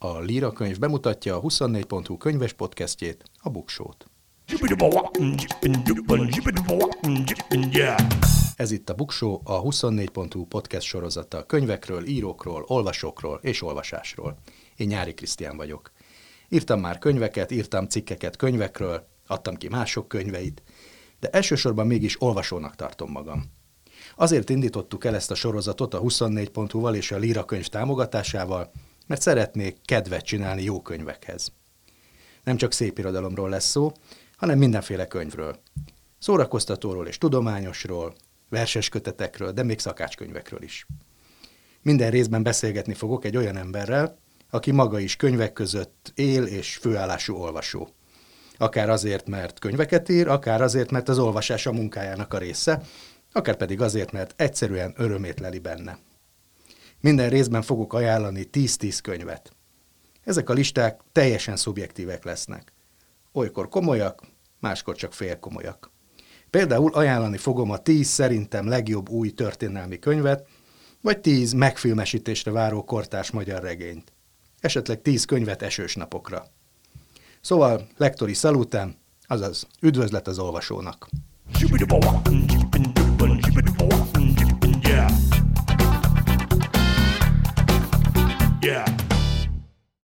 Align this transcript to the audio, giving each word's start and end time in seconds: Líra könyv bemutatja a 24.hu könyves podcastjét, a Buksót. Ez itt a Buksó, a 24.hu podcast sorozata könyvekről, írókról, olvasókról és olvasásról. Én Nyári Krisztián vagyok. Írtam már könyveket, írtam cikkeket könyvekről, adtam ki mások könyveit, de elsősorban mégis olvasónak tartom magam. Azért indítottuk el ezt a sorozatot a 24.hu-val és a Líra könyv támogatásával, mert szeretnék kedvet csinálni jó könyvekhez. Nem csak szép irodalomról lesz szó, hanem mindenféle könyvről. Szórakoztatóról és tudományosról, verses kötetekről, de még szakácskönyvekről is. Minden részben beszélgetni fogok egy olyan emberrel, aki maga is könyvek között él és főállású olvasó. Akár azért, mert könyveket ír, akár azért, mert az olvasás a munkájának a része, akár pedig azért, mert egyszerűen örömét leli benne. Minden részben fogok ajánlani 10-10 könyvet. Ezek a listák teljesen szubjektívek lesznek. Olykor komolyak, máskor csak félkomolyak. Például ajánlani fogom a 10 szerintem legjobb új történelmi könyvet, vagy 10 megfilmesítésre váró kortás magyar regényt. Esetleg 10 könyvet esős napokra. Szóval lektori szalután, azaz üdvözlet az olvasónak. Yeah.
Líra 0.00 0.52
könyv 0.52 0.78
bemutatja 0.78 1.36
a 1.36 1.40
24.hu 1.40 2.16
könyves 2.16 2.52
podcastjét, 2.52 3.24
a 3.42 3.50
Buksót. 3.50 4.06
Ez 8.56 8.70
itt 8.70 8.90
a 8.90 8.94
Buksó, 8.94 9.40
a 9.44 9.62
24.hu 9.62 10.44
podcast 10.44 10.86
sorozata 10.86 11.46
könyvekről, 11.46 12.06
írókról, 12.06 12.64
olvasókról 12.66 13.38
és 13.42 13.62
olvasásról. 13.62 14.38
Én 14.76 14.86
Nyári 14.86 15.14
Krisztián 15.14 15.56
vagyok. 15.56 15.92
Írtam 16.48 16.80
már 16.80 16.98
könyveket, 16.98 17.50
írtam 17.50 17.86
cikkeket 17.86 18.36
könyvekről, 18.36 19.06
adtam 19.26 19.54
ki 19.54 19.68
mások 19.68 20.08
könyveit, 20.08 20.62
de 21.20 21.28
elsősorban 21.28 21.86
mégis 21.86 22.22
olvasónak 22.22 22.74
tartom 22.74 23.10
magam. 23.10 23.44
Azért 24.16 24.50
indítottuk 24.50 25.04
el 25.04 25.14
ezt 25.14 25.30
a 25.30 25.34
sorozatot 25.34 25.94
a 25.94 26.00
24.hu-val 26.00 26.94
és 26.94 27.12
a 27.12 27.18
Líra 27.18 27.44
könyv 27.44 27.66
támogatásával, 27.66 28.70
mert 29.08 29.20
szeretnék 29.20 29.76
kedvet 29.84 30.24
csinálni 30.24 30.62
jó 30.62 30.82
könyvekhez. 30.82 31.52
Nem 32.44 32.56
csak 32.56 32.72
szép 32.72 32.98
irodalomról 32.98 33.48
lesz 33.48 33.70
szó, 33.70 33.92
hanem 34.36 34.58
mindenféle 34.58 35.06
könyvről. 35.06 35.58
Szórakoztatóról 36.18 37.06
és 37.06 37.18
tudományosról, 37.18 38.14
verses 38.48 38.88
kötetekről, 38.88 39.52
de 39.52 39.62
még 39.62 39.78
szakácskönyvekről 39.78 40.62
is. 40.62 40.86
Minden 41.82 42.10
részben 42.10 42.42
beszélgetni 42.42 42.94
fogok 42.94 43.24
egy 43.24 43.36
olyan 43.36 43.56
emberrel, 43.56 44.18
aki 44.50 44.70
maga 44.70 44.98
is 44.98 45.16
könyvek 45.16 45.52
között 45.52 46.12
él 46.14 46.44
és 46.44 46.76
főállású 46.76 47.34
olvasó. 47.34 47.88
Akár 48.56 48.90
azért, 48.90 49.28
mert 49.28 49.58
könyveket 49.58 50.08
ír, 50.08 50.28
akár 50.28 50.62
azért, 50.62 50.90
mert 50.90 51.08
az 51.08 51.18
olvasás 51.18 51.66
a 51.66 51.72
munkájának 51.72 52.34
a 52.34 52.38
része, 52.38 52.82
akár 53.32 53.56
pedig 53.56 53.80
azért, 53.80 54.12
mert 54.12 54.34
egyszerűen 54.36 54.94
örömét 54.96 55.40
leli 55.40 55.58
benne. 55.58 55.98
Minden 57.00 57.28
részben 57.28 57.62
fogok 57.62 57.92
ajánlani 57.92 58.48
10-10 58.52 58.98
könyvet. 59.02 59.52
Ezek 60.24 60.50
a 60.50 60.52
listák 60.52 61.00
teljesen 61.12 61.56
szubjektívek 61.56 62.24
lesznek. 62.24 62.72
Olykor 63.32 63.68
komolyak, 63.68 64.22
máskor 64.60 64.96
csak 64.96 65.12
félkomolyak. 65.12 65.90
Például 66.50 66.92
ajánlani 66.94 67.36
fogom 67.36 67.70
a 67.70 67.78
10 67.78 68.08
szerintem 68.08 68.68
legjobb 68.68 69.08
új 69.08 69.30
történelmi 69.30 69.98
könyvet, 69.98 70.48
vagy 71.00 71.18
10 71.18 71.52
megfilmesítésre 71.52 72.50
váró 72.50 72.84
kortás 72.84 73.30
magyar 73.30 73.62
regényt. 73.62 74.12
Esetleg 74.60 75.02
10 75.02 75.24
könyvet 75.24 75.62
esős 75.62 75.94
napokra. 75.94 76.46
Szóval 77.40 77.86
lektori 77.96 78.34
szalután, 78.34 78.96
azaz 79.26 79.66
üdvözlet 79.80 80.26
az 80.26 80.38
olvasónak. 80.38 81.08
Yeah. 88.60 89.07